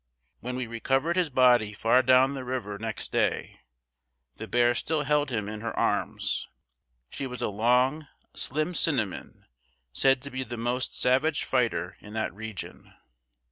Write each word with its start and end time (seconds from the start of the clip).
When 0.39 0.55
we 0.55 0.65
recovered 0.65 1.15
his 1.15 1.29
body 1.29 1.73
far 1.73 2.01
down 2.01 2.33
the 2.33 2.43
river 2.43 2.79
next 2.79 3.11
day, 3.11 3.59
the 4.37 4.47
bear 4.47 4.73
still 4.73 5.03
held 5.03 5.29
him 5.29 5.47
in 5.47 5.61
her 5.61 5.77
arms. 5.77 6.49
She 7.11 7.27
was 7.27 7.43
a 7.43 7.49
long, 7.49 8.07
slim 8.33 8.73
cinnamon, 8.73 9.45
said 9.93 10.23
to 10.23 10.31
be 10.31 10.43
the 10.43 10.57
most 10.57 10.99
savage 10.99 11.43
fighter 11.43 11.97
in 11.99 12.13
that 12.13 12.33
region. 12.33 12.95